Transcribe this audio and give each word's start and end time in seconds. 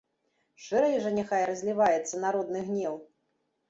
Шырэй 0.67 0.95
жа 1.03 1.13
няхай 1.19 1.47
разліваецца 1.51 2.25
народны 2.27 2.69
гнеў! 2.73 2.95